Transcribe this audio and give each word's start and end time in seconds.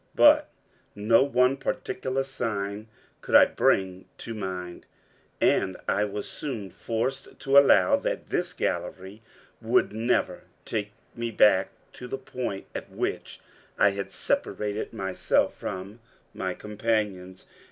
But 0.15 0.49
no 0.95 1.21
one 1.23 1.57
particular 1.57 2.23
sign 2.23 2.87
could 3.21 3.35
I 3.35 3.45
bring 3.45 4.05
to 4.17 4.33
mind, 4.33 4.87
and 5.39 5.77
I 5.87 6.05
was 6.05 6.27
soon 6.27 6.71
forced 6.71 7.39
to 7.41 7.55
allow 7.55 7.97
that 7.97 8.31
this 8.31 8.53
gallery 8.53 9.21
would 9.61 9.93
never 9.93 10.41
take 10.65 10.91
me 11.13 11.29
back 11.29 11.69
to 11.93 12.07
the 12.07 12.17
point 12.17 12.65
at 12.73 12.89
which 12.89 13.41
I 13.77 13.89
had 13.91 14.11
separated 14.11 14.91
myself 14.91 15.53
from 15.55 15.99
my 16.33 16.55
companions. 16.55 17.45